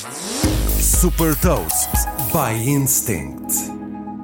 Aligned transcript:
Super 0.00 1.36
Toast 1.36 1.90
by 2.32 2.56
Instinct. 2.66 3.54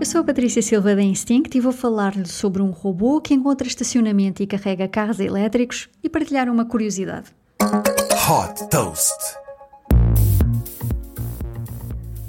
Eu 0.00 0.06
sou 0.06 0.22
a 0.22 0.24
Patrícia 0.24 0.62
Silva 0.62 0.96
da 0.96 1.02
Instinct 1.02 1.54
e 1.54 1.60
vou 1.60 1.72
falar-lhe 1.72 2.26
sobre 2.26 2.62
um 2.62 2.70
robô 2.70 3.20
que 3.20 3.34
encontra 3.34 3.68
estacionamento 3.68 4.42
e 4.42 4.46
carrega 4.46 4.88
carros 4.88 5.20
elétricos 5.20 5.90
e 6.02 6.08
partilhar 6.08 6.48
uma 6.48 6.64
curiosidade. 6.64 7.26
Hot 7.60 8.70
Toast. 8.70 9.45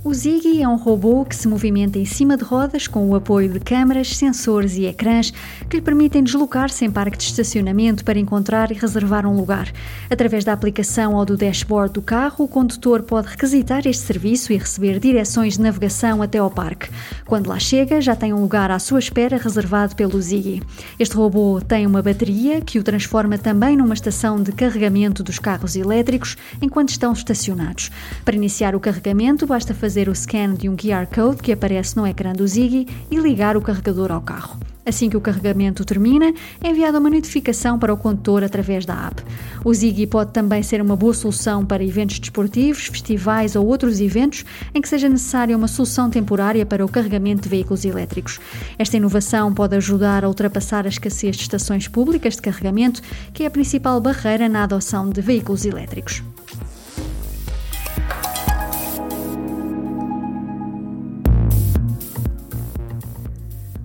O 0.07 0.13
Ziggy 0.13 0.61
é 0.61 0.67
um 0.69 0.77
robô 0.77 1.25
que 1.25 1.35
se 1.35 1.49
movimenta 1.49 1.99
em 1.99 2.05
cima 2.05 2.37
de 2.37 2.43
rodas 2.45 2.87
com 2.87 3.09
o 3.09 3.13
apoio 3.13 3.51
de 3.51 3.59
câmaras, 3.59 4.15
sensores 4.15 4.77
e 4.77 4.85
ecrãs 4.85 5.33
que 5.69 5.75
lhe 5.75 5.81
permitem 5.81 6.23
deslocar-se 6.23 6.85
em 6.85 6.89
parque 6.89 7.17
de 7.17 7.25
estacionamento 7.25 8.05
para 8.05 8.17
encontrar 8.17 8.71
e 8.71 8.73
reservar 8.73 9.25
um 9.25 9.35
lugar. 9.35 9.69
Através 10.09 10.45
da 10.45 10.53
aplicação 10.53 11.13
ou 11.13 11.25
do 11.25 11.35
dashboard 11.35 11.93
do 11.93 12.01
carro, 12.01 12.45
o 12.45 12.47
condutor 12.47 13.03
pode 13.03 13.27
requisitar 13.27 13.85
este 13.85 14.01
serviço 14.03 14.53
e 14.53 14.57
receber 14.57 14.97
direções 14.97 15.55
de 15.55 15.61
navegação 15.61 16.21
até 16.21 16.37
ao 16.37 16.49
parque. 16.49 16.89
Quando 17.25 17.49
lá 17.49 17.59
chega, 17.59 17.99
já 17.99 18.15
tem 18.15 18.31
um 18.31 18.39
lugar 18.39 18.71
à 18.71 18.79
sua 18.79 18.99
espera 18.99 19.35
reservado 19.35 19.93
pelo 19.93 20.21
Ziggy. 20.21 20.63
Este 20.97 21.17
robô 21.17 21.59
tem 21.59 21.85
uma 21.85 22.01
bateria 22.01 22.61
que 22.61 22.79
o 22.79 22.83
transforma 22.83 23.37
também 23.37 23.75
numa 23.75 23.93
estação 23.93 24.41
de 24.41 24.53
carregamento 24.53 25.21
dos 25.21 25.37
carros 25.37 25.75
elétricos 25.75 26.37
enquanto 26.61 26.91
estão 26.91 27.11
estacionados. 27.11 27.91
Para 28.23 28.37
iniciar 28.37 28.73
o 28.73 28.79
carregamento, 28.79 29.45
basta 29.45 29.73
fazer 29.73 29.96
fazer 29.97 30.09
o 30.09 30.15
scan 30.15 30.53
de 30.53 30.69
um 30.69 30.75
QR 30.75 31.07
Code 31.07 31.41
que 31.41 31.51
aparece 31.51 31.97
no 31.97 32.05
ecrã 32.05 32.31
do 32.31 32.47
Ziggy 32.47 32.85
e 33.09 33.15
ligar 33.15 33.57
o 33.57 33.61
carregador 33.61 34.11
ao 34.11 34.21
carro. 34.21 34.59
Assim 34.85 35.09
que 35.09 35.17
o 35.17 35.21
carregamento 35.21 35.83
termina, 35.83 36.31
é 36.63 36.69
enviada 36.69 36.99
uma 36.99 37.09
notificação 37.09 37.79
para 37.79 37.91
o 37.91 37.97
condutor 37.97 38.43
através 38.43 38.85
da 38.85 39.07
app. 39.07 39.23
O 39.65 39.73
Ziggy 39.73 40.05
pode 40.05 40.33
também 40.33 40.61
ser 40.61 40.83
uma 40.83 40.95
boa 40.95 41.15
solução 41.15 41.65
para 41.65 41.83
eventos 41.83 42.19
desportivos, 42.19 42.85
festivais 42.85 43.55
ou 43.55 43.65
outros 43.65 43.99
eventos 43.99 44.45
em 44.71 44.79
que 44.79 44.87
seja 44.87 45.09
necessária 45.09 45.57
uma 45.57 45.67
solução 45.67 46.11
temporária 46.11 46.63
para 46.63 46.85
o 46.85 46.89
carregamento 46.89 47.41
de 47.41 47.49
veículos 47.49 47.83
elétricos. 47.83 48.39
Esta 48.77 48.97
inovação 48.97 49.51
pode 49.51 49.75
ajudar 49.77 50.23
a 50.23 50.27
ultrapassar 50.27 50.85
a 50.85 50.89
escassez 50.89 51.35
de 51.35 51.41
estações 51.41 51.87
públicas 51.87 52.35
de 52.35 52.43
carregamento, 52.43 53.01
que 53.33 53.41
é 53.41 53.47
a 53.47 53.51
principal 53.51 53.99
barreira 53.99 54.47
na 54.47 54.63
adoção 54.63 55.09
de 55.09 55.21
veículos 55.21 55.65
elétricos. 55.65 56.21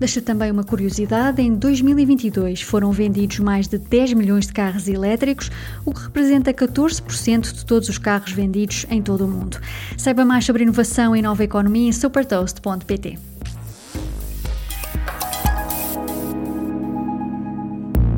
Deixa 0.03 0.21
também 0.21 0.51
uma 0.51 0.65
curiosidade: 0.65 1.41
em 1.41 1.55
2022 1.55 2.61
foram 2.61 2.91
vendidos 2.91 3.39
mais 3.39 3.69
de 3.69 3.77
10 3.77 4.11
milhões 4.11 4.45
de 4.45 4.51
carros 4.51 4.89
elétricos, 4.89 5.49
o 5.85 5.93
que 5.93 6.01
representa 6.01 6.53
14% 6.53 7.53
de 7.53 7.65
todos 7.65 7.87
os 7.87 7.97
carros 7.97 8.33
vendidos 8.33 8.85
em 8.89 9.01
todo 9.01 9.23
o 9.23 9.27
mundo. 9.29 9.61
Saiba 9.97 10.25
mais 10.25 10.43
sobre 10.43 10.63
inovação 10.63 11.15
e 11.15 11.21
nova 11.21 11.41
economia 11.41 11.87
em 11.87 11.93
supertoast.pt. 11.93 13.17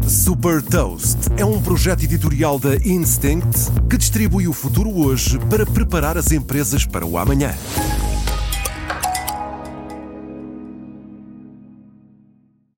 Super 0.08 0.64
Toast 0.64 1.20
é 1.38 1.46
um 1.46 1.62
projeto 1.62 2.02
editorial 2.04 2.58
da 2.58 2.78
Instinct 2.78 3.72
que 3.88 3.96
distribui 3.96 4.48
o 4.48 4.54
futuro 4.54 4.90
hoje 4.90 5.38
para 5.52 5.68
preparar 5.68 6.18
as 6.18 6.32
empresas 6.32 6.84
para 6.84 7.06
o 7.06 7.16
amanhã. 7.16 7.54